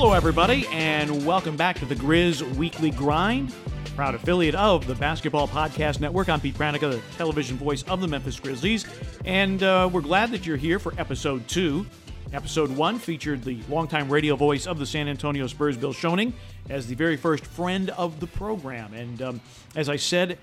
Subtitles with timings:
[0.00, 3.52] Hello, everybody, and welcome back to the Grizz Weekly Grind,
[3.96, 6.28] proud affiliate of the Basketball Podcast Network.
[6.28, 8.86] I'm Pete Pranica, the television voice of the Memphis Grizzlies,
[9.24, 11.84] and uh, we're glad that you're here for episode two.
[12.32, 16.32] Episode one featured the longtime radio voice of the San Antonio Spurs, Bill Schoening,
[16.70, 18.94] as the very first friend of the program.
[18.94, 19.40] And um,
[19.74, 20.38] as I said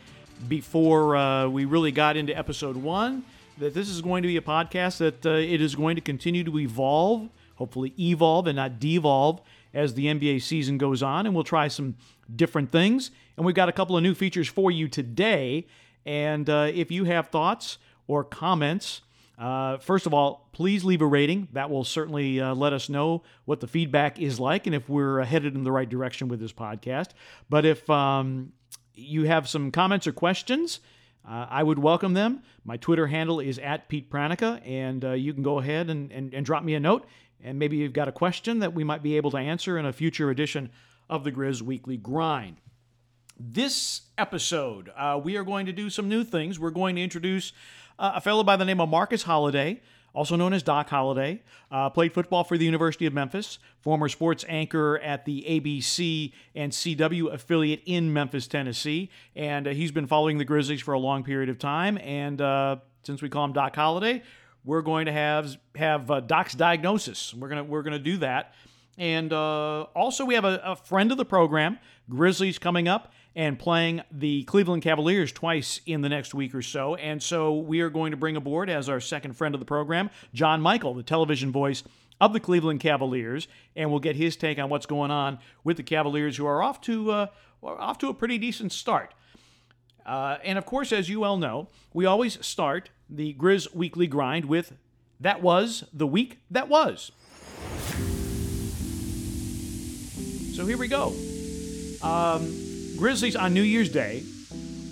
[0.50, 3.24] before uh, we really got into episode one,
[3.60, 6.44] that this is going to be a podcast that uh, it is going to continue
[6.44, 9.42] to evolve hopefully evolve and not devolve
[9.74, 11.26] as the NBA season goes on.
[11.26, 11.96] And we'll try some
[12.34, 13.12] different things.
[13.38, 15.68] And we've got a couple of new features for you today.
[16.06, 19.02] And uh, if you have thoughts or comments,
[19.38, 21.50] uh, first of all, please leave a rating.
[21.54, 25.24] That will certainly uh, let us know what the feedback is like and if we're
[25.24, 27.10] headed in the right direction with this podcast.
[27.50, 28.54] But if um,
[28.94, 30.80] you have some comments or questions,
[31.28, 32.44] uh, I would welcome them.
[32.64, 36.34] My Twitter handle is at Pete Pranica, and uh, you can go ahead and, and,
[36.34, 37.06] and drop me a note
[37.44, 39.94] and maybe you've got a question that we might be able to answer in a
[39.94, 40.70] future edition
[41.10, 42.58] of the Grizz Weekly Grind.
[43.38, 46.60] This episode, uh, we are going to do some new things.
[46.60, 47.52] We're going to introduce
[48.00, 49.82] uh, a fellow by the name of Marcus Holiday,
[50.14, 51.44] also known as Doc Holliday.
[51.70, 56.72] Uh, played football for the University of Memphis, former sports anchor at the ABC and
[56.72, 59.10] CW affiliate in Memphis, Tennessee.
[59.36, 61.98] And uh, he's been following the Grizzlies for a long period of time.
[61.98, 64.24] And uh, since we call him Doc Holliday,
[64.66, 67.34] we're going to have have uh, Doc's diagnosis.
[67.34, 68.54] We're gonna we're gonna do that,
[68.98, 71.78] and uh, also we have a, a, friend of the program,
[72.10, 76.96] Grizzlies, coming up and playing the Cleveland Cavaliers twice in the next week or so,
[76.96, 80.10] and so we are going to bring aboard as our second friend of the program,
[80.34, 81.84] John Michael, the television voice
[82.20, 85.84] of the Cleveland Cavaliers, and we'll get his take on what's going on with the
[85.84, 87.28] Cavaliers, who are off to uh,
[87.64, 89.14] off to a pretty decent start.
[90.06, 94.46] Uh, and of course, as you well know, we always start the Grizz Weekly Grind
[94.46, 94.74] with
[95.20, 97.12] That Was the Week That Was.
[100.56, 101.14] So here we go.
[102.02, 102.54] Um,
[102.98, 104.24] Grizzlies on New Year's Day,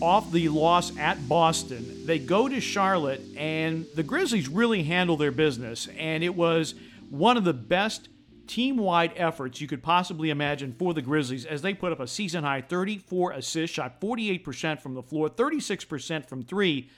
[0.02, 5.32] off the loss at Boston, they go to Charlotte, and the Grizzlies really handle their
[5.32, 5.88] business.
[5.98, 6.76] And it was
[7.10, 8.10] one of the best
[8.48, 12.08] team wide efforts you could possibly imagine for the Grizzlies as they put up a
[12.08, 16.90] season high 34 assists, shot 48% from the floor, 36% from three.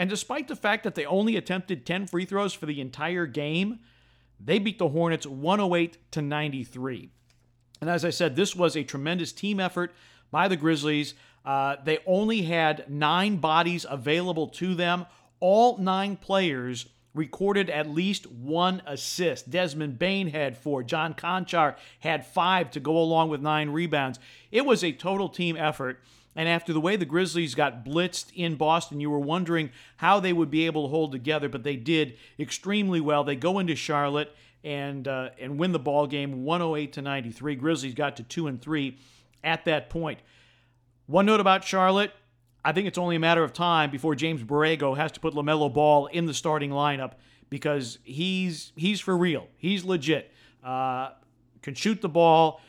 [0.00, 3.80] And despite the fact that they only attempted 10 free throws for the entire game,
[4.42, 7.10] they beat the Hornets 108 to 93.
[7.82, 9.92] And as I said, this was a tremendous team effort
[10.30, 11.12] by the Grizzlies.
[11.44, 15.04] Uh, they only had nine bodies available to them.
[15.38, 19.50] All nine players recorded at least one assist.
[19.50, 20.82] Desmond Bane had four.
[20.82, 24.18] John Konchar had five to go along with nine rebounds.
[24.50, 26.00] It was a total team effort.
[26.36, 30.32] And after the way the Grizzlies got blitzed in Boston, you were wondering how they
[30.32, 33.24] would be able to hold together, but they did extremely well.
[33.24, 37.54] They go into Charlotte and uh, and win the ball game 108 to 93.
[37.56, 38.96] Grizzlies got to 2 and 3
[39.42, 40.20] at that point.
[41.06, 42.12] One note about Charlotte,
[42.64, 45.72] I think it's only a matter of time before James Borrego has to put LaMelo
[45.72, 47.14] Ball in the starting lineup
[47.48, 49.48] because he's he's for real.
[49.56, 50.32] He's legit.
[50.62, 51.10] Uh,
[51.62, 52.60] can shoot the ball,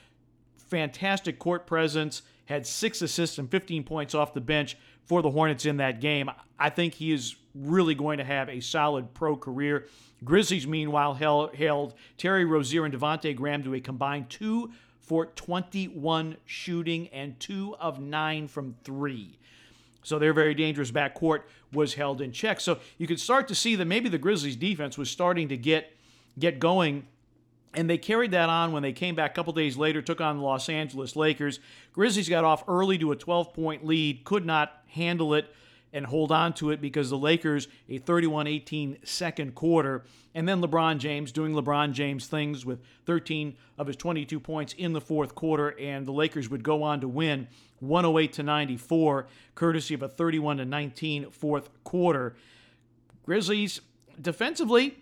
[0.57, 5.65] fantastic court presence had six assists and 15 points off the bench for the Hornets
[5.65, 6.29] in that game.
[6.59, 9.87] I think he is really going to have a solid pro career.
[10.23, 17.07] Grizzlies, meanwhile, held, Terry Rozier and Devonte Graham to a combined two for 21 shooting
[17.09, 19.37] and two of nine from three.
[20.03, 21.41] So their very dangerous backcourt
[21.73, 22.59] was held in check.
[22.59, 25.95] So you could start to see that maybe the Grizzlies defense was starting to get
[26.39, 27.05] get going
[27.73, 30.37] and they carried that on when they came back a couple days later, took on
[30.37, 31.59] the Los Angeles Lakers.
[31.93, 35.53] Grizzlies got off early to a 12 point lead, could not handle it
[35.93, 40.61] and hold on to it because the Lakers, a 31 18 second quarter, and then
[40.61, 45.35] LeBron James doing LeBron James things with 13 of his 22 points in the fourth
[45.35, 47.47] quarter, and the Lakers would go on to win
[47.79, 52.35] 108 to 94, courtesy of a 31 to 19 fourth quarter.
[53.23, 53.81] Grizzlies
[54.19, 54.97] defensively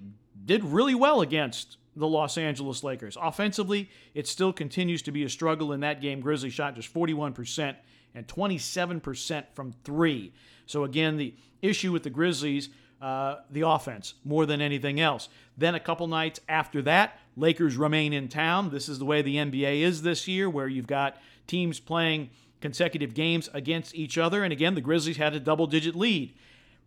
[0.45, 3.17] did really well against the Los Angeles Lakers.
[3.21, 6.21] Offensively, it still continues to be a struggle in that game.
[6.21, 7.75] Grizzlies shot just 41%
[8.15, 10.33] and 27% from three.
[10.65, 12.69] So, again, the issue with the Grizzlies,
[13.01, 15.29] uh, the offense more than anything else.
[15.57, 18.69] Then, a couple nights after that, Lakers remain in town.
[18.69, 21.17] This is the way the NBA is this year, where you've got
[21.47, 22.29] teams playing
[22.61, 24.43] consecutive games against each other.
[24.43, 26.33] And again, the Grizzlies had a double digit lead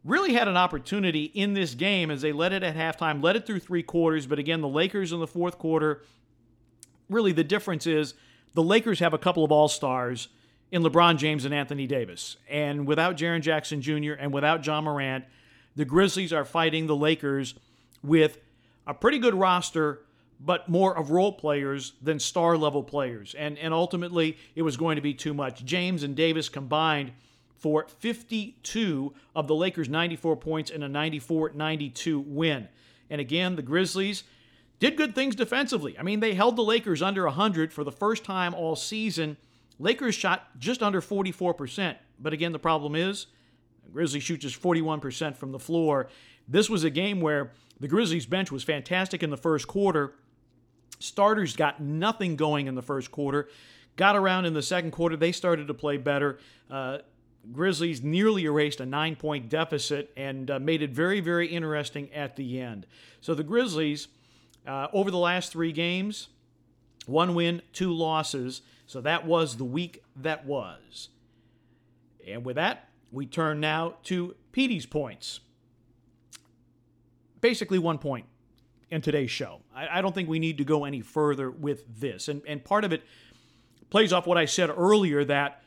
[0.05, 3.47] really had an opportunity in this game as they led it at halftime, led it
[3.47, 4.27] through three quarters.
[4.27, 6.03] But again, the Lakers in the fourth quarter,
[7.09, 8.15] really the difference is
[8.55, 10.29] the Lakers have a couple of all stars
[10.71, 12.37] in LeBron James and Anthony Davis.
[12.49, 14.13] And without Jaren Jackson Jr.
[14.13, 15.25] and without Ja Morant,
[15.77, 17.55] the Grizzlies are fighting the Lakers
[18.03, 18.39] with
[18.87, 20.01] a pretty good roster,
[20.41, 23.35] but more of role players than star level players.
[23.35, 25.65] And, and ultimately, it was going to be too much.
[25.65, 27.13] James and Davis combined
[27.63, 32.69] for 52 of the Lakers' 94 points in a 94 92 win.
[33.09, 34.25] And again, the Grizzlies
[34.81, 35.97] did good things defensively.
[35.97, 39.37] I mean, they held the Lakers under 100 for the first time all season.
[39.79, 41.95] Lakers shot just under 44%.
[42.19, 43.27] But again, the problem is
[43.93, 46.09] Grizzlies shoot just 41% from the floor.
[46.49, 50.15] This was a game where the Grizzlies bench was fantastic in the first quarter.
[50.99, 53.49] Starters got nothing going in the first quarter.
[53.95, 55.17] Got around in the second quarter.
[55.17, 56.39] They started to play better.
[56.69, 56.99] Uh,
[57.51, 62.37] Grizzlies nearly erased a nine point deficit and uh, made it very, very interesting at
[62.37, 62.87] the end.
[63.21, 64.09] So the Grizzlies,
[64.67, 66.29] uh, over the last three games,
[67.07, 68.63] one win, two losses.
[68.87, 71.09] So that was the week that was.
[72.27, 75.41] And with that, we turn now to Petey's points.
[77.41, 78.27] Basically, one point
[78.91, 79.61] in today's show.
[79.75, 82.29] I, I don't think we need to go any further with this.
[82.29, 83.03] And, and part of it
[83.91, 85.63] plays off what I said earlier that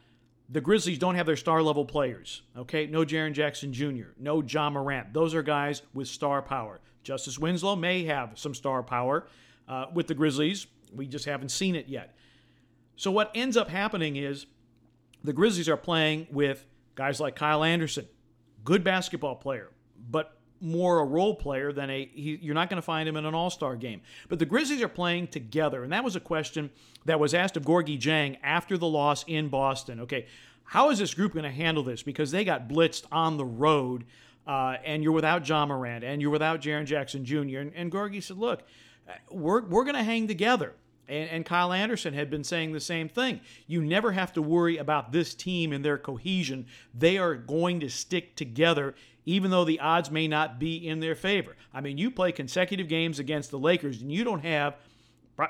[0.50, 2.44] the Grizzlies don't have their star level players.
[2.58, 5.14] Okay, no Jaren Jackson Jr., no Ja Morant.
[5.14, 6.80] Those are guys with star power.
[7.04, 9.28] Justice Winslow may have some star power
[9.68, 10.68] uh, with the Grizzlies.
[10.94, 12.16] We just haven't seen it yet.
[12.96, 14.46] So what ends up happening is
[15.24, 16.66] the Grizzlies are playing with
[16.96, 18.08] guys like Kyle Anderson,
[18.64, 19.72] good basketball player,
[20.10, 23.26] but more a role player than a he, you're not going to find him in
[23.26, 26.70] an all-star game but the grizzlies are playing together and that was a question
[27.06, 30.26] that was asked of Gorgui Dieng after the loss in boston okay
[30.64, 34.06] how is this group going to handle this because they got blitzed on the road
[34.48, 37.60] uh, and you're without Ja Morant and you're without Jaren Jackson Jr.
[37.60, 38.64] And, and Gorgui said, look,
[39.32, 40.74] we're, we're going to hang together.
[41.08, 43.42] And, and, Kyle Anderson had been saying the same thing.
[43.68, 46.66] You never have to worry about this team and their cohesion.
[46.96, 51.16] They are going to stick together even though the odds may not be in their
[51.16, 51.56] favor.
[51.74, 54.76] I mean, you play consecutive games against the Lakers and you don't have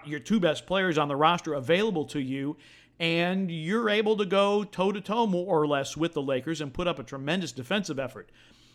[0.06, 2.58] your two best players on the roster available to you,
[3.00, 6.74] and you're able to go toe to toe more or less with the Lakers and
[6.74, 8.30] put up a tremendous defensive effort.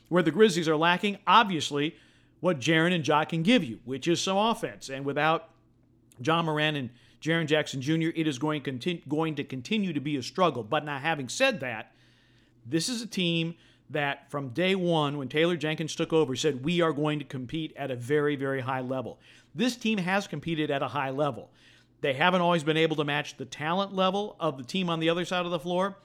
[0.08, 1.96] Where the Grizzlies are lacking, obviously,
[2.41, 4.88] what Jaren and Ja can give you, which is some offense.
[4.88, 5.50] And without
[6.23, 10.17] Ja Morant and Jaren Jackson Jr., it is going, continue, going to continue to be
[10.17, 10.62] a struggle.
[10.62, 11.93] But now, having said that,
[12.67, 13.55] this is a team
[13.91, 17.73] that from day one, when Taylor Jenkins took over, said, We are going to compete
[17.77, 19.19] at a very, very high level.
[19.55, 21.51] This team has competed at a high level.
[22.01, 25.11] They haven't always been able to match the talent level of the team on the
[25.11, 25.97] other side of the floor,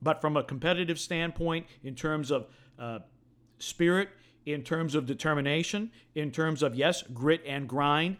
[0.00, 2.46] but from a competitive standpoint, in terms of
[2.78, 3.00] uh,
[3.58, 4.08] spirit,
[4.46, 8.16] in terms of determination, in terms of, yes, grit and grind,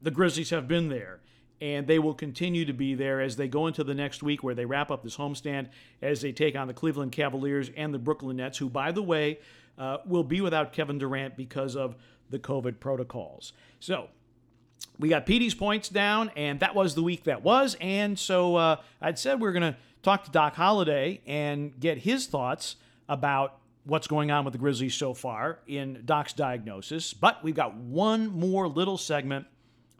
[0.00, 1.20] the Grizzlies have been there
[1.62, 4.54] and they will continue to be there as they go into the next week where
[4.54, 5.68] they wrap up this homestand
[6.02, 9.38] as they take on the Cleveland Cavaliers and the Brooklyn Nets, who, by the way,
[9.78, 11.94] uh, will be without Kevin Durant because of
[12.30, 13.52] the COVID protocols.
[13.78, 14.08] So,
[14.98, 17.76] we got Petey's points down, and that was the week that was.
[17.80, 21.98] And so uh, I'd said we are going to talk to Doc Holliday and get
[21.98, 22.74] his thoughts
[23.08, 27.14] about what's going on with the Grizzlies so far in Doc's diagnosis.
[27.14, 29.46] But we've got one more little segment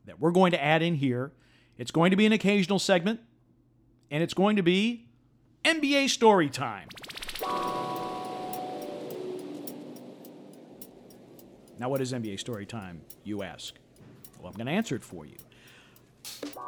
[0.06, 1.32] that we're going to add in here
[1.78, 3.20] it's going to be an occasional segment,
[4.10, 5.06] and it's going to be
[5.64, 6.88] NBA story time.
[11.78, 13.74] Now, what is NBA story time, you ask?
[14.38, 15.36] Well, I'm going to answer it for you.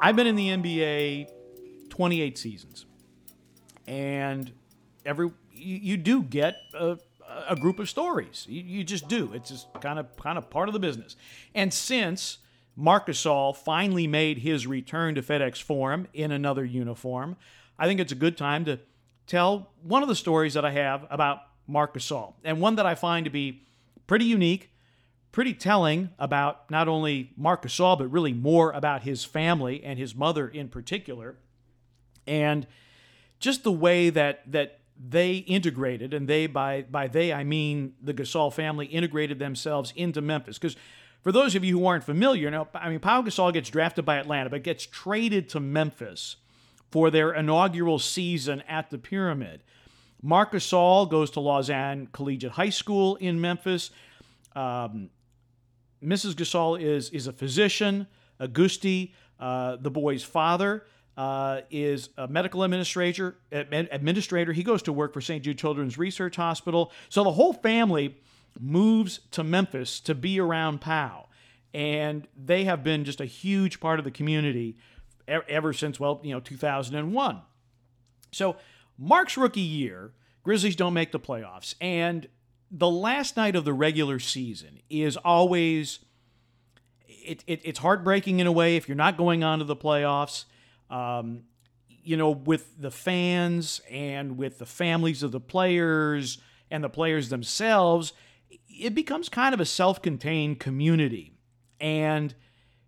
[0.01, 1.29] I've been in the NBA
[1.89, 2.87] 28 seasons,
[3.87, 4.51] and
[5.05, 6.99] every you, do get a,
[7.49, 8.47] a, group of stories.
[8.49, 9.33] You just do.
[9.33, 11.17] It's just kind of kind of part of the business.
[11.55, 12.39] And since
[12.77, 17.37] Marc Gasol finally made his return to FedEx Forum in another uniform.
[17.79, 18.79] I think it's a good time to
[19.27, 22.95] tell one of the stories that I have about Marc Gasol, and one that I
[22.95, 23.63] find to be
[24.07, 24.71] pretty unique,
[25.33, 30.15] pretty telling about not only Marc Gasol, but really more about his family and his
[30.15, 31.37] mother in particular,
[32.27, 32.67] and
[33.39, 38.15] just the way that that they integrated, and they by by they I mean the
[38.15, 40.77] Gasol family integrated themselves into Memphis because
[41.25, 44.19] for those of you who aren't familiar, now I mean Pau Gasol gets drafted by
[44.19, 46.37] Atlanta, but gets traded to Memphis
[46.91, 49.65] for their inaugural season at the Pyramid.
[50.23, 53.91] Marc Gasol goes to Lausanne Collegiate High School in Memphis.
[54.55, 55.09] Um,
[56.03, 56.35] Mrs.
[56.35, 58.07] Gasol is is a physician.
[58.39, 60.85] Agustí, uh, the boy's father,
[61.17, 63.39] uh, is a medical administrator.
[63.51, 64.53] Administrator.
[64.53, 65.43] He goes to work for St.
[65.43, 66.93] Jude Children's Research Hospital.
[67.09, 68.17] So the whole family
[68.59, 71.27] moves to Memphis to be around Pau.
[71.73, 74.77] And they have been just a huge part of the community
[75.27, 77.41] ever since, well, you know, 2001.
[78.31, 78.57] So,
[78.97, 80.13] Marc's rookie year,
[80.45, 81.75] Grizzlies don't make the playoffs.
[81.81, 82.29] And
[82.71, 86.01] the last night of the regular season is always
[87.09, 90.45] it, it, it's heartbreaking in a way if you're not going on to the playoffs.
[90.91, 91.45] Um,
[91.89, 96.39] you know, with the fans and with the families of the players
[96.71, 98.13] and the players themselves,
[98.79, 101.33] it becomes kind of a self contained community.
[101.81, 102.35] And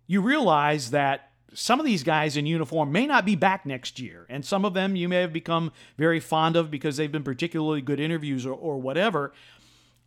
[0.05, 4.25] you realize that some of these guys in uniform may not be back next year.
[4.29, 7.81] And some of them you may have become very fond of because they've been particularly
[7.81, 9.33] good interviews or, or whatever.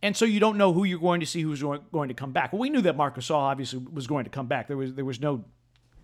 [0.01, 2.53] And so you don't know who you're going to see who's going to come back.
[2.53, 4.67] Well, we knew that Marcus Gasol obviously was going to come back.
[4.67, 5.45] There was there was no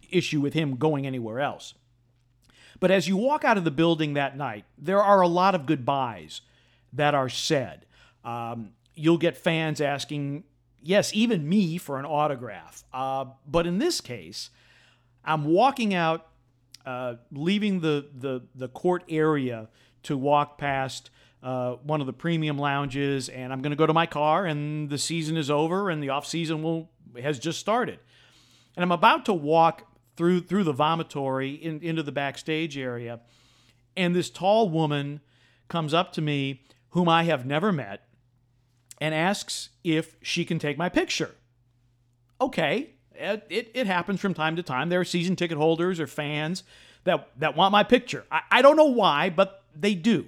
[0.10, 1.74] issue with him going anywhere else.
[2.80, 5.66] But as you walk out of the building that night, there are a lot of
[5.66, 6.42] goodbyes
[6.94, 7.86] that are said.
[8.24, 10.44] Um, you'll get fans asking,
[10.82, 12.84] yes, even me for an autograph.
[12.94, 14.50] Uh, but in this case,
[15.24, 16.28] I'm walking out,
[16.86, 19.70] uh, leaving the, the, the court area
[20.04, 21.10] to walk past
[21.44, 24.90] uh, one of the premium lounges, and I'm going to go to my car, and
[24.90, 26.90] the season is over, and the off season will
[27.22, 28.00] has just started,
[28.76, 29.84] and I'm about to walk
[30.16, 33.20] through through the vomitory in, into the backstage area,
[33.96, 35.22] and this tall woman
[35.68, 38.07] comes up to me, whom I have never met,
[39.00, 41.36] and asks if she can take my picture.
[42.40, 44.90] Okay, it, it, it happens from time to time.
[44.90, 46.64] There are season ticket holders or fans
[47.04, 48.26] that that want my picture.
[48.32, 50.28] I, I don't know why, but they do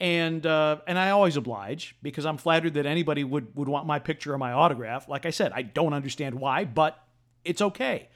[0.00, 3.98] and uh, and I always oblige because I'm flattered that anybody would would want my
[3.98, 5.08] picture or my autograph.
[5.08, 6.98] Like I said, I don't understand why, but
[7.44, 8.08] it's okay.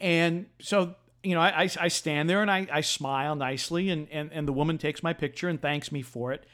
[0.00, 4.32] And so you know, I, I stand there and I, I smile nicely, and, and
[4.32, 6.44] and the woman takes my picture and thanks me for it.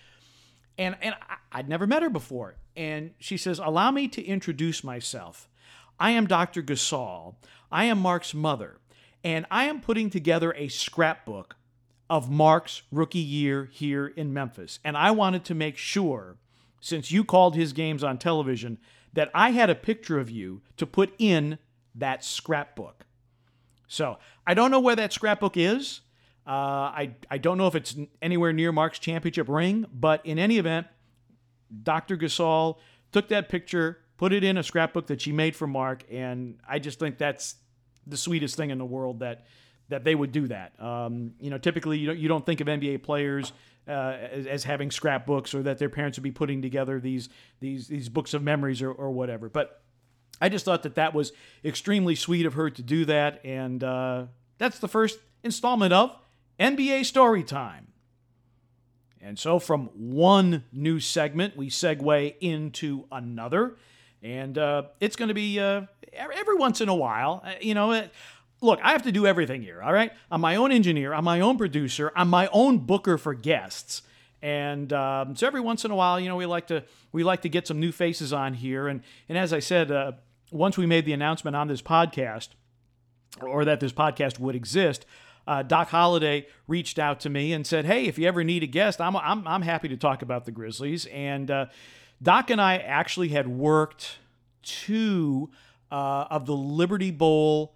[0.79, 1.17] And and
[1.51, 5.49] I'd never met her before, and she says, "Allow me to introduce myself.
[5.99, 6.63] I am Dr.
[6.63, 7.35] Gasol.
[7.71, 8.79] I am Marc's mother,
[9.25, 11.57] and I am putting together a scrapbook
[12.09, 14.79] of Marc's rookie year here in Memphis.
[14.85, 16.37] And I wanted to make sure,
[16.81, 18.79] since you called his games on television,
[19.13, 21.59] that I had a picture of you to put in
[21.95, 23.05] that scrapbook.
[23.89, 26.01] So I don't know where that scrapbook is.
[26.49, 30.57] Uh, I, I don't know if it's anywhere near Marc's championship ring, but in any
[30.57, 30.87] event,
[31.83, 32.17] Dr.
[32.17, 32.79] Gasol
[33.13, 36.79] took that picture, put it in a scrapbook that she made for Mark, and I
[36.79, 37.57] just think that's
[38.07, 39.45] the sweetest thing in the world that
[39.91, 40.81] that they would do that.
[40.83, 43.53] Um, you know, typically you don't, you don't think of NBA players
[43.87, 47.29] uh, as, as, having scrapbooks or that their parents would be putting together these
[47.61, 49.51] these these books of memories or, or whatever.
[49.51, 49.83] But
[50.41, 54.27] I just thought that that was extremely sweet of her to do that, and uh,
[54.57, 56.17] that's the first installment of
[56.59, 57.89] NBA Story Time.
[59.21, 63.77] And so, from one new segment, we segue into another.
[64.23, 67.43] And uh, it's going to be uh, every once in a while.
[67.45, 68.09] Uh, you know,
[68.61, 70.13] look, I have to do everything here, all right?
[70.31, 74.03] I'm my own engineer, I'm my own producer, I'm my own booker for guests.
[74.41, 77.43] And um, so every once in a while, you know, we like to we like
[77.43, 78.87] to get some new faces on here.
[78.87, 80.13] And and as I said, uh,
[80.51, 82.51] once we made the announcement on this podcast,
[83.41, 85.07] or that this podcast would exist,
[85.49, 88.67] uh, Doc Holliday reached out to me and said, "Hey, if you ever need a
[88.67, 91.67] guest, I'm I'm, I'm happy to talk about the Grizzlies." And uh,
[92.23, 94.19] Doc and I actually had worked
[94.63, 95.51] two
[95.91, 97.75] uh, of the Liberty Bowl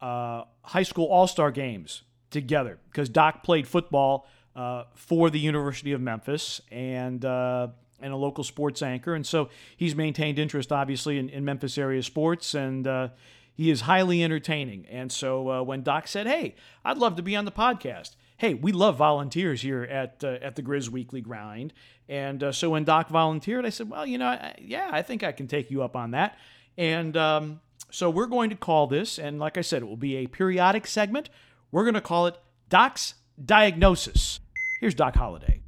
[0.00, 5.92] uh, high school all star games together because Doc played football uh, for the University
[5.92, 7.68] of Memphis and uh,
[8.00, 12.02] and a local sports anchor, and so he's maintained interest obviously in, in Memphis area
[12.02, 12.86] sports and.
[12.86, 13.08] Uh,
[13.54, 14.86] he is highly entertaining.
[14.90, 18.54] And so uh, when Doc said, Hey, I'd love to be on the podcast, hey,
[18.54, 21.72] we love volunteers here at uh, at the Grizz Weekly Grind.
[22.08, 25.22] And uh, so when Doc volunteered, I said, well, you know, I, yeah, I think
[25.22, 26.36] I can take you up on that.
[26.76, 30.16] And um, so we're going to call this, and like I said, it will be
[30.16, 31.30] a periodic segment.
[31.70, 32.36] We're going to call it
[32.68, 34.40] Doc's Diagnosis.
[34.80, 35.60] Here's Doc Holliday.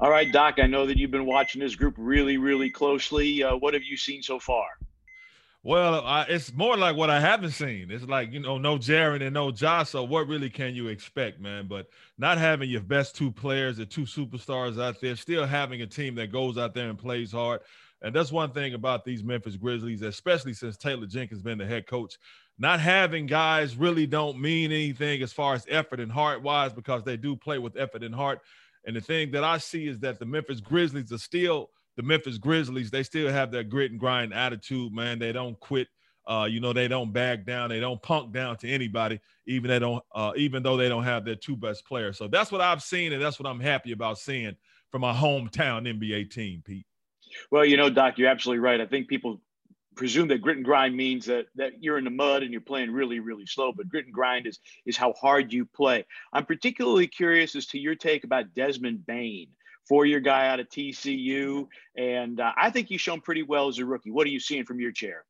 [0.00, 3.42] All right, Doc, I know that you've been watching this group really, really closely.
[3.42, 4.77] Uh, what have you seen so far?
[5.64, 7.90] Well, I, it's more like what I haven't seen.
[7.90, 9.90] It's like, you know, no Jaren and no Josh.
[9.90, 11.66] So what really can you expect, man?
[11.66, 15.86] But not having your best two players, the two superstars out there, still having a
[15.86, 17.60] team that goes out there and plays hard.
[18.02, 21.88] And that's one thing about these Memphis Grizzlies, especially since Taylor Jenkins been the head
[21.88, 22.16] coach.
[22.60, 27.02] Not having guys really don't mean anything as far as effort and heart wise because
[27.02, 28.40] they do play with effort and heart.
[28.84, 32.38] And the thing that I see is that the Memphis Grizzlies are still the Memphis
[32.38, 32.90] Grizzlies.
[32.92, 35.18] They still have that grit and grind attitude, man.
[35.18, 35.88] They don't quit.
[36.28, 37.70] Uh, you know, they don't back down.
[37.70, 41.24] They don't punk down to anybody, even they don't, uh, even though they don't have
[41.24, 42.16] their two best players.
[42.16, 44.54] So that's what I've seen, and that's what I'm happy about seeing
[44.90, 46.86] from my hometown NBA team, Pete.
[47.50, 48.80] Well, you know, Doc, you're absolutely right.
[48.80, 49.40] I think people
[49.96, 52.92] presume that grit and grind means that that you're in the mud and you're playing
[52.92, 53.72] really, really slow.
[53.72, 56.04] But grit and grind is is how hard you play.
[56.32, 59.48] I'm particularly curious as to your take about Desmond Bane
[59.88, 61.66] four-year guy out of TCU,
[61.96, 64.10] and uh, I think he's shown pretty well as a rookie.
[64.10, 65.24] What are you seeing from your chair?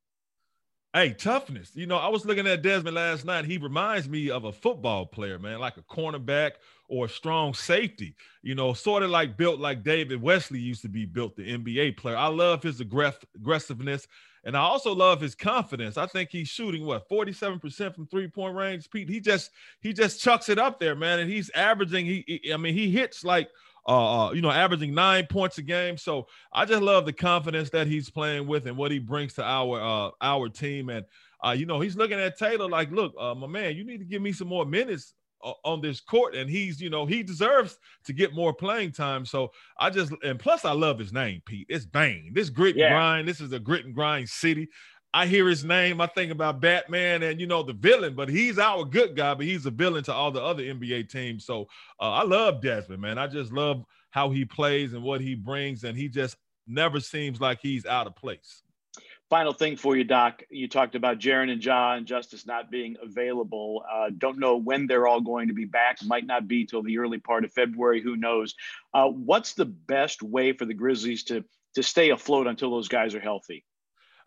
[0.94, 1.72] Hey, toughness.
[1.74, 3.44] You know, I was looking at Desmond last night.
[3.44, 6.52] He reminds me of a football player, man, like a cornerback
[6.88, 8.16] or a strong safety.
[8.42, 11.98] You know, sort of like built like David Wesley used to be built, the NBA
[11.98, 12.16] player.
[12.16, 14.08] I love his aggressiveness.
[14.44, 15.98] And I also love his confidence.
[15.98, 18.88] I think he's shooting what 47% from three-point range.
[18.90, 19.50] Pete, he just
[19.80, 21.18] he just chucks it up there, man.
[21.18, 23.50] And he's averaging, he, he I mean, he hits like
[23.88, 25.96] uh, uh, you know, averaging nine points a game.
[25.96, 29.44] So I just love the confidence that he's playing with and what he brings to
[29.44, 30.90] our uh, our team.
[30.90, 31.06] And
[31.44, 34.04] uh, you know, he's looking at Taylor like, look, uh, my man, you need to
[34.04, 36.34] give me some more minutes uh, on this court.
[36.34, 39.24] And he's, you know, he deserves to get more playing time.
[39.24, 41.66] So I just, and plus, I love his name, Pete.
[41.70, 42.32] It's Bane.
[42.34, 42.90] This grit and yeah.
[42.90, 43.26] grind.
[43.26, 44.68] This is a grit and grind city.
[45.14, 48.58] I hear his name, I think about Batman and you know the villain, but he's
[48.58, 51.46] our good guy, but he's a villain to all the other NBA teams.
[51.46, 51.62] So
[52.00, 53.18] uh, I love Desmond, man.
[53.18, 56.36] I just love how he plays and what he brings, and he just
[56.66, 58.62] never seems like he's out of place.
[59.30, 60.42] Final thing for you, Doc.
[60.50, 63.84] You talked about Jaren and and Justice not being available.
[63.90, 65.98] Uh, don't know when they're all going to be back.
[66.04, 68.00] Might not be till the early part of February.
[68.00, 68.54] Who knows?
[68.94, 73.14] Uh, what's the best way for the Grizzlies to to stay afloat until those guys
[73.14, 73.64] are healthy?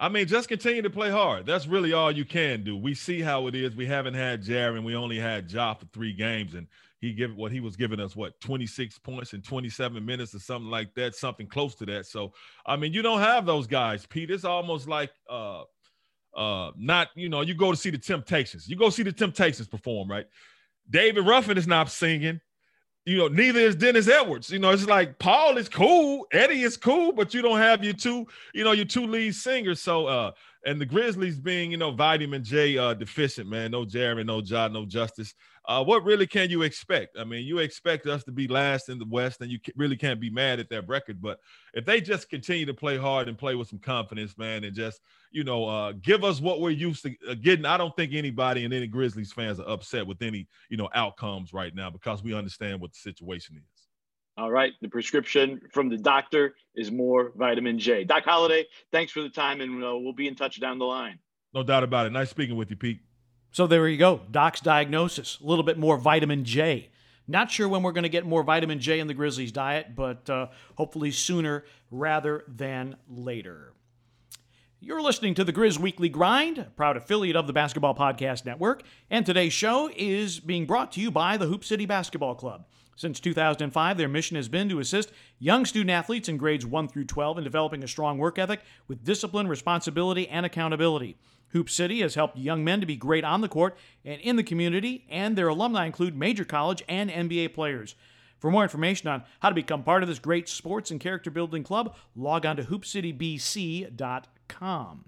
[0.02, 1.46] I mean, just continue to play hard.
[1.46, 2.76] That's really all you can do.
[2.76, 3.76] We see how it is.
[3.76, 4.84] We haven't had Jaren.
[4.84, 6.66] We only had Ja for three games, and
[7.02, 10.72] he give what he was giving us what 26 points in 27 minutes or something
[10.72, 12.08] like that, something close to that.
[12.08, 12.34] So,
[12.66, 14.32] I mean, you don't have those guys, Pete.
[14.32, 15.66] It's almost like uh
[16.36, 18.68] uh not, you know, you go to see the Temptations.
[18.68, 20.26] You go see the Temptations perform, right?
[20.90, 22.42] David Ruffin is not singing
[23.06, 24.50] you know, neither is Dennis Edwards.
[24.50, 27.94] You know, it's like Paul is cool, Eddie is cool, but you don't have your
[27.94, 29.82] two, you know, your two lead singers.
[29.82, 30.32] So, uh,
[30.66, 33.72] and the Grizzlies being, you know, vitamin J uh, deficient, man.
[33.72, 35.34] No Jeremy, no John, no Justice.
[35.68, 37.18] Uh, what really can you expect?
[37.20, 40.20] I mean, you expect us to be last in the West, and you really can't
[40.20, 41.22] be mad at that record.
[41.22, 41.40] But
[41.74, 45.02] if they just continue to play hard and play with some confidence, man, and just
[45.32, 47.66] you know, uh, give us what we're used to uh, getting.
[47.66, 51.54] I don't think anybody and any Grizzlies fans are upset with any you know outcomes
[51.54, 53.88] right now because we understand what the situation is.
[54.38, 54.74] All right.
[54.82, 58.06] The prescription from the doctor is more vitamin J.
[58.06, 61.20] Doc Holliday, thanks for the time, and uh, we'll be in touch down the line.
[61.54, 62.12] No doubt about it.
[62.12, 63.02] Nice speaking with you, Pete.
[63.52, 64.22] So there you go.
[64.32, 65.38] Doc's diagnosis.
[65.42, 66.90] A little bit more vitamin J.
[67.28, 70.30] Not sure when we're going to get more vitamin J in the Grizzlies diet, but
[70.30, 73.74] uh, hopefully sooner rather than later.
[74.80, 78.82] You're listening to the Grizz Weekly Grind, a proud affiliate of the Basketball Podcast Network,
[79.12, 82.66] and today's show is being brought to you by the Hoop City Basketball Club.
[82.96, 87.06] Since 2005, their mission has been to assist young student athletes in grades 1 through
[87.06, 91.16] 12 in developing a strong work ethic with discipline, responsibility, and accountability.
[91.52, 94.44] Hoop City has helped young men to be great on the court and in the
[94.44, 97.96] community, and their alumni include major college and NBA players.
[98.40, 101.64] For more information on how to become part of this great sports and character building
[101.64, 105.06] club, log on to hoopcitybc.com.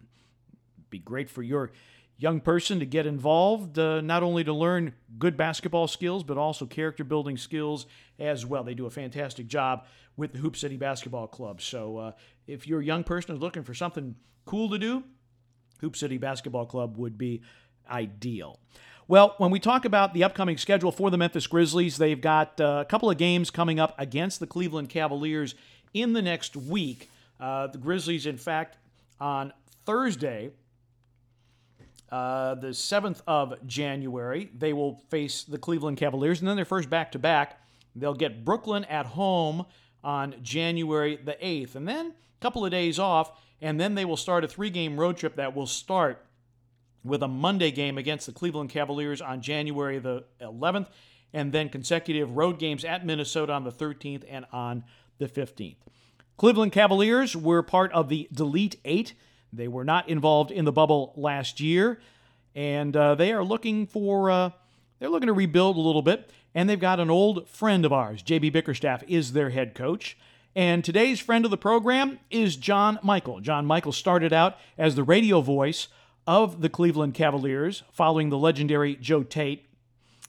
[0.89, 1.71] Be great for your
[2.17, 6.67] young person to get involved, uh, not only to learn good basketball skills, but also
[6.67, 7.87] character building skills
[8.19, 8.63] as well.
[8.63, 11.59] They do a fantastic job with the Hoop City Basketball Club.
[11.59, 12.11] So uh,
[12.45, 15.03] if you're a young person who's looking for something cool to do,
[15.83, 17.41] Hoop City Basketball Club would be
[17.89, 18.57] ideal.
[19.09, 22.79] Well, when we talk about the upcoming schedule for the Memphis Grizzlies, they've got uh,
[22.81, 25.55] a couple of games coming up against the Cleveland Cavaliers
[25.93, 27.09] in the next week.
[27.37, 28.77] Uh, the Grizzlies, in fact,
[29.19, 29.51] on
[29.85, 30.51] Thursday,
[32.09, 36.89] uh, the 7th of January, they will face the Cleveland Cavaliers, and then their first
[36.89, 37.59] back to back.
[37.93, 39.65] They'll get Brooklyn at home
[40.01, 44.17] on January the 8th, and then a couple of days off, and then they will
[44.17, 46.23] start a three game road trip that will start
[47.03, 50.87] with a Monday game against the Cleveland Cavaliers on January the 11th,
[51.33, 54.83] and then consecutive road games at Minnesota on the 13th and on
[55.17, 55.77] the 15th.
[56.37, 59.13] Cleveland Cavaliers were part of the Delete Eight.
[59.51, 62.01] They were not involved in the bubble last year,
[62.53, 64.49] and uh, they are looking for uh,
[64.99, 66.29] they're looking to rebuild a little bit.
[66.55, 70.15] And they've got an old friend of ours, JB Bickerstaff, is their head coach.
[70.55, 73.39] And today's friend of the program is John Michael.
[73.39, 75.87] John Michael started out as the radio voice
[76.27, 79.65] of the Cleveland Cavaliers following the legendary Joe Tait.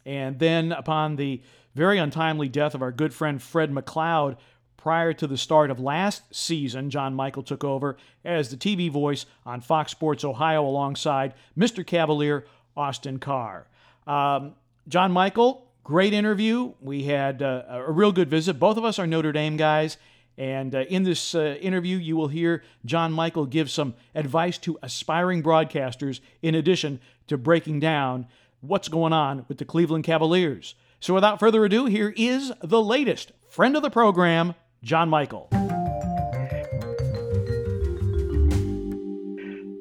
[0.06, 1.42] And then, upon the
[1.74, 4.36] very untimely death of our good friend Fred McLeod
[4.84, 9.24] Prior to the start of last season, John Michael took over as the TV voice
[9.46, 11.86] on Fox Sports Ohio alongside Mr.
[11.86, 12.44] Cavalier
[12.76, 13.66] Austin Carr.
[14.06, 14.56] Um,
[14.86, 16.74] John Michael, great interview.
[16.82, 18.58] We had uh, a real good visit.
[18.58, 19.96] Both of us are Notre Dame guys.
[20.36, 24.78] And uh, in this uh, interview, you will hear John Michael give some advice to
[24.82, 28.26] aspiring broadcasters in addition to breaking down
[28.60, 30.74] what's going on with the Cleveland Cavaliers.
[31.00, 35.48] So without further ado, here is the latest friend of the program, John Michael.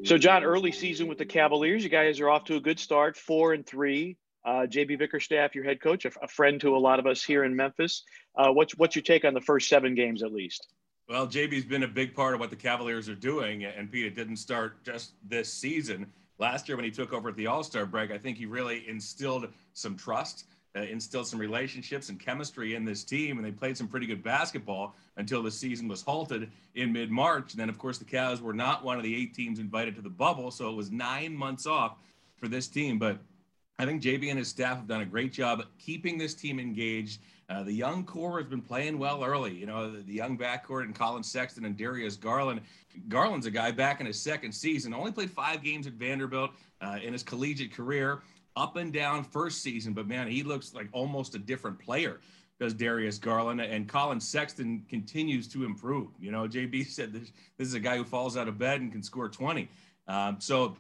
[0.06, 3.16] So, John, early season with the Cavaliers, you guys are off to a good start,
[3.16, 4.18] four and three.
[4.46, 7.46] Uh, JB Bickerstaff, your head coach, a, a, friend to a lot of us here
[7.46, 8.04] in Memphis.
[8.36, 10.68] Uh, what's what's your take on the first seven games, at least?
[11.08, 14.16] Well, JB's been a big part of what the Cavaliers are doing, and Pete, it
[14.16, 16.12] didn't start just this season.
[16.40, 18.88] Last year, when he took over at the All Star break, I think he really
[18.88, 23.78] instilled some trust, uh, instilled some relationships and chemistry in this team, and they played
[23.78, 27.52] some pretty good basketball until the season was halted in mid March.
[27.52, 30.02] And then, of course, the Cavs were not one of the eight teams invited to
[30.02, 31.98] the bubble, so it was nine months off
[32.38, 32.98] for this team.
[32.98, 33.20] But
[33.80, 37.22] I think JB and his staff have done a great job keeping this team engaged.
[37.50, 39.54] Uh, the young core has been playing well early.
[39.54, 42.62] You know, the, the, young backcourt and Collin Sexton and Darius Garland.
[43.10, 47.00] Garland's a guy back in his second season, only played five games at Vanderbilt uh,
[47.04, 48.22] in his collegiate career,
[48.56, 52.20] up and down first season, but man, he looks like almost a different player.
[52.60, 56.10] Does Darius Garland and Collin Sexton continues to improve?
[56.20, 58.92] You know, JB said this, this is a guy who falls out of bed and
[58.92, 59.68] can score 20.
[60.08, 60.78] Um, so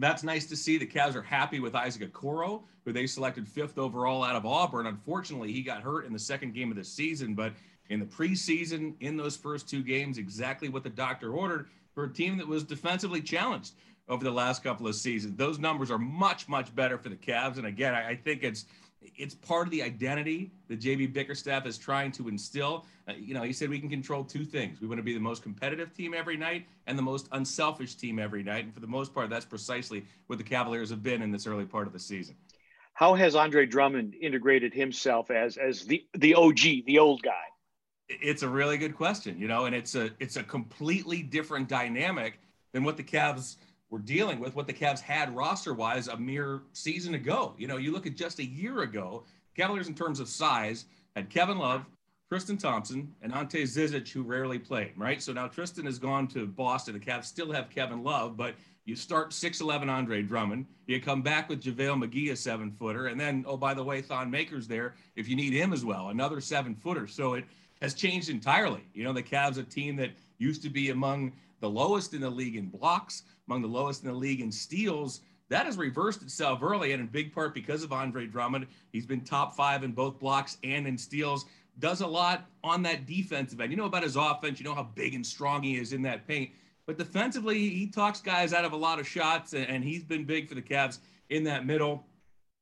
[0.00, 0.78] that's nice to see.
[0.78, 4.86] The Cavs are happy with Isaac Okoro, who they selected fifth overall out of Auburn.
[4.86, 7.52] Unfortunately, he got hurt in the second game of the season, but
[7.90, 12.12] in the preseason, in those first two games, exactly what the doctor ordered for a
[12.12, 13.74] team that was defensively challenged
[14.08, 15.36] over the last couple of seasons.
[15.36, 17.58] Those numbers are much, much better for the Cavs.
[17.58, 18.66] And again, I, I think it's
[19.02, 22.86] it's part of the identity that JB Bickerstaff is trying to instill.
[23.08, 24.80] Uh, you know, he said we can control two things.
[24.80, 28.18] We want to be the most competitive team every night and the most unselfish team
[28.18, 28.64] every night.
[28.64, 31.64] And for the most part, that's precisely what the Cavaliers have been in this early
[31.64, 32.36] part of the season.
[32.92, 37.32] How has Andre Drummond integrated himself as as the the OG, the old guy?
[38.08, 42.38] It's a really good question, you know, and it's a it's a completely different dynamic
[42.72, 43.56] than what the Cavs–
[43.90, 47.54] we're dealing with what the Cavs had roster wise a mere season ago.
[47.58, 49.24] You know, you look at just a year ago,
[49.56, 51.84] Cavaliers in terms of size had Kevin Love,
[52.28, 55.20] Tristan Thompson, and Ante Zizic, who rarely played, right?
[55.20, 56.94] So now Tristan has gone to Boston.
[56.94, 60.66] The Cavs still have Kevin Love, but you start 6'11 Andre Drummond.
[60.86, 63.08] You come back with JaVale McGee, a seven footer.
[63.08, 66.08] And then, oh, by the way, Thon Maker's there if you need him as well,
[66.10, 67.08] another seven footer.
[67.08, 67.44] So it
[67.82, 68.84] has changed entirely.
[68.94, 72.30] You know, the Cavs, a team that used to be among the lowest in the
[72.30, 75.20] league in blocks, among the lowest in the league in steals.
[75.48, 78.66] That has reversed itself early, and in big part because of Andre Drummond.
[78.92, 81.44] He's been top five in both blocks and in steals.
[81.78, 83.70] Does a lot on that defensive end.
[83.70, 84.60] You know about his offense.
[84.60, 86.50] You know how big and strong he is in that paint.
[86.86, 90.48] But defensively, he talks guys out of a lot of shots, and he's been big
[90.48, 90.98] for the Cavs
[91.30, 92.04] in that middle.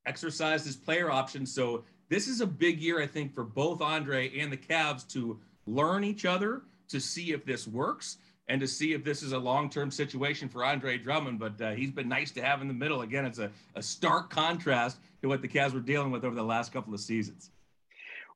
[0.07, 1.45] Exercised his player option.
[1.47, 5.39] So this is a big year, I think, for both Andre and the Cavs to
[5.67, 8.17] learn each other, to see if this works
[8.49, 11.39] and to see if this is a long-term situation for Andre Drummond.
[11.39, 13.03] But uh, he's been nice to have in the middle.
[13.03, 16.43] Again, it's a, a stark contrast to what the Cavs were dealing with over the
[16.43, 17.51] last couple of seasons.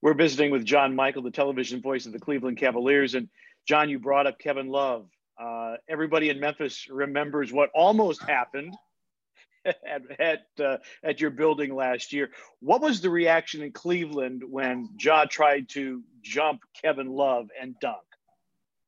[0.03, 3.15] We're visiting with John Michael, the television voice of the Cleveland Cavaliers.
[3.15, 3.29] And
[3.67, 5.07] John, you brought up Kevin Love.
[5.41, 8.77] Uh, everybody in Memphis remembers what almost happened
[9.65, 12.31] at at, uh, at your building last year.
[12.61, 18.03] What was the reaction in Cleveland when Ja tried to jump Kevin Love and dunk?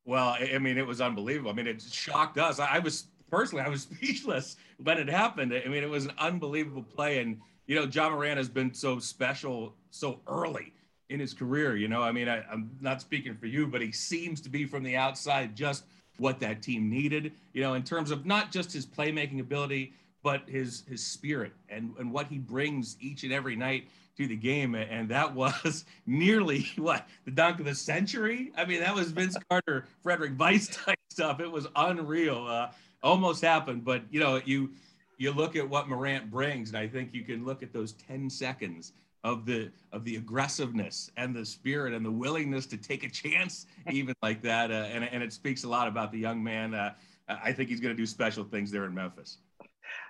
[0.04, 1.50] Well, I mean, it was unbelievable.
[1.50, 2.58] I mean, it shocked us.
[2.58, 5.52] I was personally, I was speechless when it happened.
[5.52, 7.20] I mean, it was an unbelievable play.
[7.20, 10.72] And, you know, Ja Morant has been so special so early
[11.08, 11.76] in his career.
[11.76, 14.66] You know, I mean, I, am not speaking for you, but he seems to be
[14.66, 15.84] from the outside just
[16.18, 19.92] what that team needed, you know, in terms of not just his playmaking ability,
[20.24, 24.36] but his his spirit and, and what he brings each and every night to the
[24.36, 28.50] game, and that was nearly what the dunk of the century.
[28.56, 31.40] I mean, that was Vince Carter, Frédéric Weis type stuff.
[31.40, 32.46] It was unreal.
[32.46, 32.70] Uh,
[33.02, 34.70] almost happened, but you know, you
[35.18, 38.30] you look at what Morant brings, and I think you can look at those 10
[38.30, 38.92] seconds
[39.24, 43.66] of the of the aggressiveness and the spirit and the willingness to take a chance,
[43.90, 44.70] even like that.
[44.70, 46.74] Uh, and and it speaks a lot about the young man.
[46.74, 46.94] Uh,
[47.28, 49.38] I think he's going to do special things there in Memphis.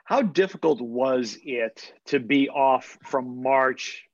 [0.04, 4.04] How difficult was it to be off from March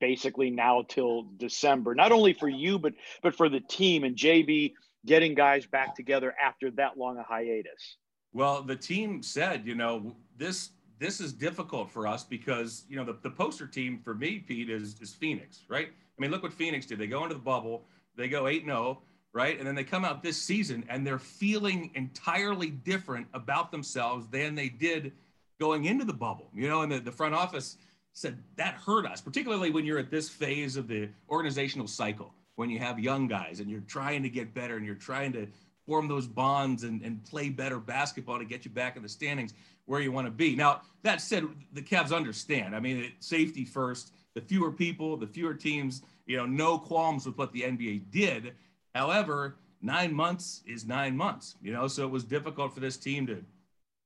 [0.00, 1.94] basically now till December?
[1.94, 4.74] Not only for you but but for the team and JB
[5.06, 7.96] getting guys back together after that long a hiatus.
[8.32, 13.04] Well, the team said, you know, this this is difficult for us because, you know,
[13.04, 15.88] the, the poster team for me, Pete, is is Phoenix, right?
[15.88, 16.98] I mean, look what Phoenix did.
[16.98, 17.84] They go into the bubble,
[18.16, 18.98] they go 8-0
[19.34, 19.58] right?
[19.58, 24.54] And then they come out this season and they're feeling entirely different about themselves than
[24.54, 25.12] they did
[25.60, 27.76] going into the bubble, you know, and the, the front office
[28.12, 32.70] said that hurt us, particularly when you're at this phase of the organizational cycle, when
[32.70, 35.48] you have young guys and you're trying to get better and you're trying to
[35.84, 39.52] form those bonds and, and play better basketball to get you back in the standings
[39.86, 40.54] where you want to be.
[40.54, 42.74] Now, that said, the Cavs understand.
[42.74, 47.36] I mean, safety first, the fewer people, the fewer teams, you know, no qualms with
[47.36, 48.54] what the NBA did.
[48.94, 53.26] However, nine months is nine months, you know, so it was difficult for this team
[53.26, 53.44] to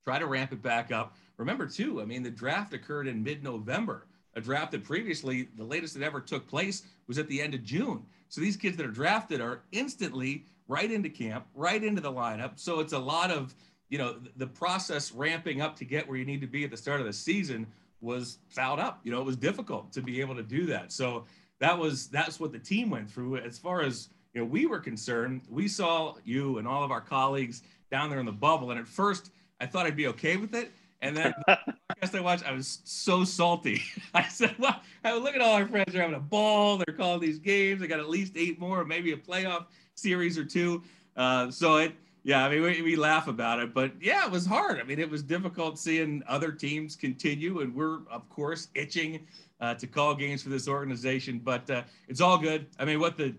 [0.04, 1.14] try to ramp it back up.
[1.36, 5.64] Remember, too, I mean, the draft occurred in mid November, a draft that previously, the
[5.64, 8.04] latest that ever took place was at the end of June.
[8.28, 12.52] So these kids that are drafted are instantly right into camp, right into the lineup.
[12.56, 13.54] So it's a lot of,
[13.88, 16.76] you know, the process ramping up to get where you need to be at the
[16.76, 17.66] start of the season
[18.00, 19.00] was fouled up.
[19.02, 20.92] You know, it was difficult to be able to do that.
[20.92, 21.24] So
[21.58, 23.38] that was that's what the team went through.
[23.38, 25.40] As far as you know, we were concerned.
[25.50, 28.86] We saw you and all of our colleagues down there in the bubble, and at
[28.86, 30.70] first I thought I'd be okay with it.
[31.02, 31.58] And then the
[31.90, 33.82] podcast I watched, I was so salty.
[34.14, 36.76] I said, "Well, look at all our friends They're having a ball.
[36.76, 37.80] They're calling these games.
[37.80, 40.84] They got at least eight more, maybe a playoff series or two.
[41.16, 44.46] Uh, so it, yeah, I mean, we, we laugh about it, but yeah, it was
[44.46, 44.78] hard.
[44.78, 49.26] I mean, it was difficult seeing other teams continue, and we're of course itching
[49.60, 51.40] uh, to call games for this organization.
[51.42, 52.66] But uh, it's all good.
[52.78, 53.34] I mean, what the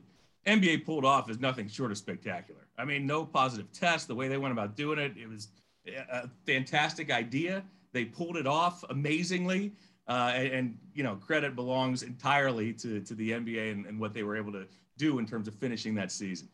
[0.50, 2.68] NBA pulled off is nothing short of spectacular.
[2.78, 4.08] I mean, no positive test.
[4.08, 5.50] The way they went about doing it, it was
[5.86, 7.64] a fantastic idea.
[7.92, 9.74] They pulled it off amazingly.
[10.08, 14.14] Uh, and, and, you know, credit belongs entirely to, to the NBA and, and what
[14.14, 14.66] they were able to
[14.98, 16.50] do in terms of finishing that season.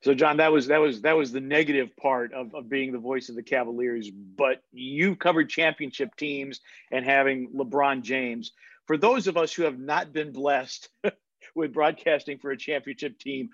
[0.00, 2.98] So, John, that was that was that was the negative part of, of being the
[2.98, 4.10] voice of the Cavaliers.
[4.10, 8.52] But you covered championship teams and having LeBron James.
[8.86, 10.88] For those of us who have not been blessed
[11.54, 13.50] with broadcasting for a championship team,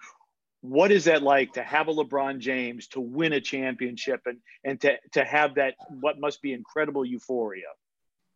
[0.60, 4.80] what is that like to have a LeBron James to win a championship and and
[4.80, 7.66] to to have that what must be incredible euphoria?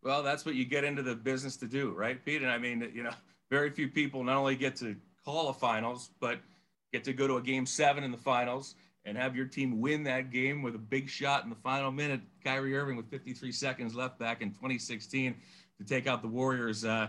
[0.03, 2.43] Well, that's what you get into the business to do, right, Pete?
[2.43, 3.15] And I mean, you know,
[3.51, 4.95] very few people not only get to
[5.25, 6.39] call a finals, but
[6.93, 10.05] get to go to a game seven in the finals and have your team win
[10.05, 12.21] that game with a big shot in the final minute.
[12.45, 15.35] Kyrie Irving with 53 seconds left back in 2016
[15.79, 16.85] to take out the Warriors.
[16.85, 17.09] Uh,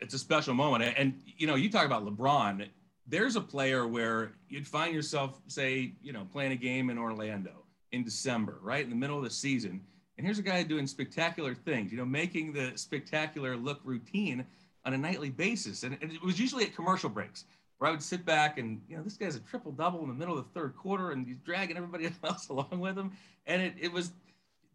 [0.00, 0.84] it's a special moment.
[0.84, 2.66] And, and, you know, you talk about LeBron.
[3.06, 7.64] There's a player where you'd find yourself, say, you know, playing a game in Orlando
[7.92, 9.80] in December, right in the middle of the season.
[10.16, 14.44] And here's a guy doing spectacular things, you know, making the spectacular look routine
[14.84, 15.82] on a nightly basis.
[15.82, 17.44] And, and it was usually at commercial breaks
[17.78, 20.14] where I would sit back and, you know, this guy's a triple double in the
[20.14, 23.12] middle of the third quarter and he's dragging everybody else along with him.
[23.46, 24.12] And it, it was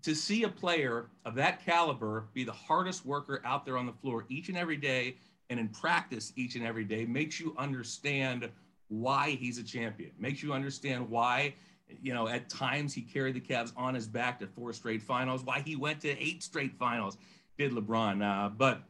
[0.05, 3.91] to see a player of that caliber be the hardest worker out there on the
[3.91, 5.17] floor each and every day
[5.49, 8.47] and in practice each and every day makes you understand
[8.87, 11.55] why he's a champion, makes you understand why,
[12.03, 15.43] you know, at times he carried the Cavs on his back to four straight finals,
[15.43, 17.17] why he went to eight straight finals,
[17.57, 18.21] did LeBron.
[18.21, 18.83] Uh, but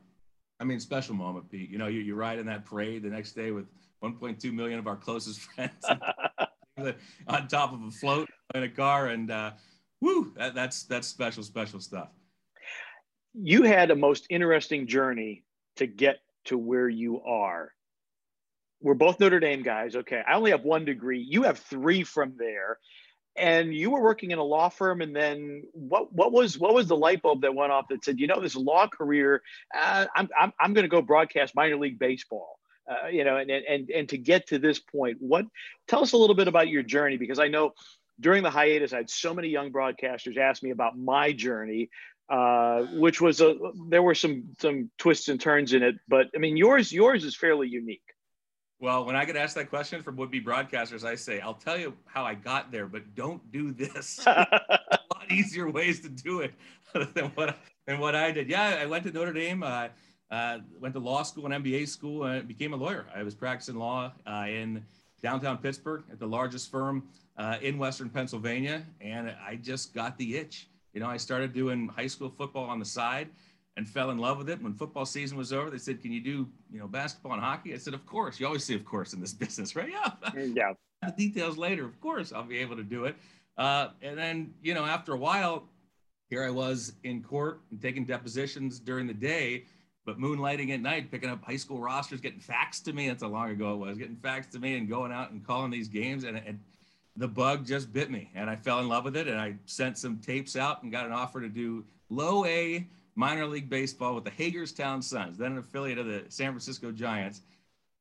[0.60, 1.69] I mean, special moment, Pete.
[1.69, 3.67] You know, you, you ride in that parade the next day with
[4.04, 5.86] 1.2 million of our closest friends
[7.30, 9.51] on top of a float in a car, and uh,
[10.01, 12.10] whoo, that, that's that's special, special stuff.
[13.34, 15.43] You had a most interesting journey
[15.77, 17.71] to get to where you are.
[18.81, 19.95] We're both Notre Dame guys.
[19.95, 21.19] Okay, I only have one degree.
[21.19, 22.79] You have three from there,
[23.36, 25.01] and you were working in a law firm.
[25.01, 26.13] And then what?
[26.13, 28.55] What was what was the light bulb that went off that said, you know, this
[28.55, 29.41] law career,
[29.75, 33.49] uh, I'm I'm I'm going to go broadcast minor league baseball uh, you know, and,
[33.49, 35.45] and, and to get to this point, what,
[35.88, 37.73] tell us a little bit about your journey, because I know
[38.19, 41.89] during the hiatus, I had so many young broadcasters ask me about my journey,
[42.30, 43.56] uh, which was a,
[43.89, 47.36] there were some, some twists and turns in it, but I mean, yours, yours is
[47.36, 48.01] fairly unique.
[48.80, 51.93] Well, when I get asked that question from would-be broadcasters, I say, I'll tell you
[52.06, 54.19] how I got there, but don't do this.
[54.28, 54.45] a
[55.13, 56.54] lot easier ways to do it
[57.13, 58.49] than what than what I did.
[58.49, 59.63] Yeah, I went to Notre Dame.
[59.63, 59.88] Uh,
[60.32, 63.06] uh, went to law school and MBA school and became a lawyer.
[63.15, 64.84] I was practicing law uh, in
[65.21, 67.04] downtown Pittsburgh at the largest firm
[67.37, 68.83] uh, in Western Pennsylvania.
[69.01, 70.67] And I just got the itch.
[70.93, 73.29] You know, I started doing high school football on the side
[73.77, 74.61] and fell in love with it.
[74.61, 77.73] When football season was over, they said, Can you do, you know, basketball and hockey?
[77.73, 78.39] I said, Of course.
[78.39, 79.89] You always say, Of course, in this business, right?
[79.89, 80.11] Yeah.
[80.35, 80.73] Yeah.
[81.03, 81.85] the details later.
[81.85, 83.15] Of course, I'll be able to do it.
[83.57, 85.67] Uh, and then, you know, after a while,
[86.29, 89.65] here I was in court and taking depositions during the day
[90.05, 93.07] but moonlighting at night, picking up high school rosters, getting faxed to me.
[93.07, 93.97] That's how long ago it was.
[93.97, 96.59] Getting faxed to me and going out and calling these games, and, and
[97.15, 99.28] the bug just bit me, and I fell in love with it.
[99.28, 103.45] And I sent some tapes out and got an offer to do low A minor
[103.45, 107.41] league baseball with the Hagerstown Suns, then an affiliate of the San Francisco Giants.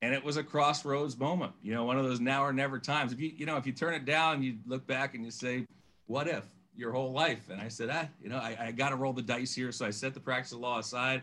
[0.02, 3.12] And it was a crossroads moment, you know, one of those now or never times.
[3.12, 5.66] If you, you know, if you turn it down, you look back and you say,
[6.06, 6.44] "What if?"
[6.76, 7.50] Your whole life.
[7.50, 9.70] And I said, ah, you know, I, I got to roll the dice here.
[9.70, 11.22] So I set the practice of law aside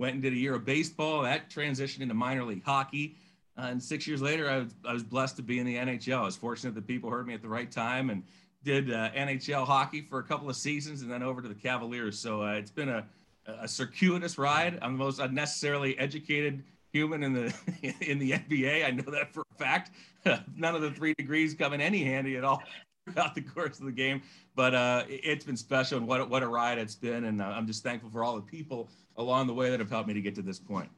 [0.00, 1.22] went and did a year of baseball.
[1.22, 3.16] That transitioned into minor league hockey.
[3.58, 6.18] Uh, and six years later, I was, I was blessed to be in the NHL.
[6.18, 8.22] I was fortunate that people heard me at the right time and
[8.62, 12.18] did uh, NHL hockey for a couple of seasons and then over to the Cavaliers.
[12.18, 13.04] So uh, it's been a,
[13.46, 14.78] a circuitous ride.
[14.82, 17.54] I'm the most unnecessarily educated human in the
[18.00, 18.84] in the NBA.
[18.84, 19.92] I know that for a fact.
[20.56, 22.62] None of the three degrees come in any handy at all
[23.08, 24.22] throughout the course of the game.
[24.54, 27.24] But uh, it's been special, and what what a ride it's been.
[27.24, 30.08] And uh, I'm just thankful for all the people along the way that have helped
[30.08, 30.88] me to get to this point.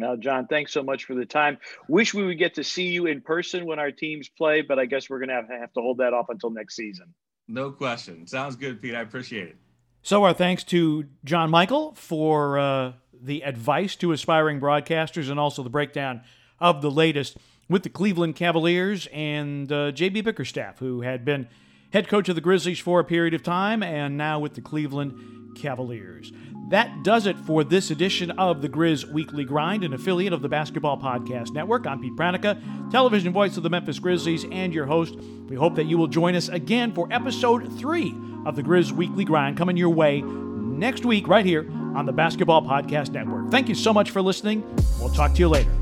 [0.00, 1.58] Now, John, thanks so much for the time.
[1.88, 4.86] Wish we would get to see you in person when our teams play, but I
[4.86, 7.14] guess we're going to have, have to hold that off until next season.
[7.46, 8.26] No question.
[8.26, 8.94] Sounds good, Pete.
[8.94, 9.56] I appreciate it.
[10.02, 15.62] So, our thanks to John Michael for uh, the advice to aspiring broadcasters and also
[15.62, 16.22] the breakdown
[16.58, 17.36] of the latest
[17.68, 21.48] with the Cleveland Cavaliers and uh, JB Bickerstaff, who had been
[21.92, 25.56] head coach of the Grizzlies for a period of time and now with the Cleveland
[25.56, 26.32] Cavaliers.
[26.70, 30.48] That does it for this edition of the Grizz Weekly Grind, an affiliate of the
[30.48, 31.84] Basketball Podcast Network.
[31.84, 32.60] I'm Pete Pranica,
[32.92, 35.16] television voice of the Memphis Grizzlies, and your host.
[35.16, 38.14] We hope that you will join us again for episode three
[38.46, 42.62] of the Grizz Weekly Grind coming your way next week, right here on the Basketball
[42.62, 43.50] Podcast Network.
[43.50, 44.62] Thank you so much for listening.
[45.00, 45.72] We'll talk to you later.